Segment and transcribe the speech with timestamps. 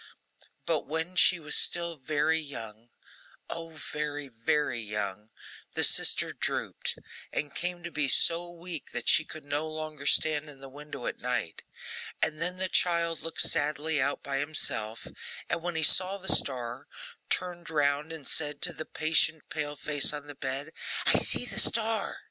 [0.65, 2.89] But while she was still very young,
[3.51, 5.29] oh, very, very young,
[5.75, 6.97] the sister drooped,
[7.31, 11.05] and came to be so weak that she could no longer stand in the window
[11.05, 11.61] at night;
[12.19, 15.05] and then the child looked sadly out by himself,
[15.47, 16.87] and when he saw the star,
[17.29, 20.71] turned round and said to the patient pale face on the bed,
[21.05, 22.17] 'I see the star!